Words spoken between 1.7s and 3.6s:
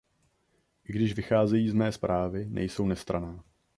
mé zprávy, nejsou nestranná.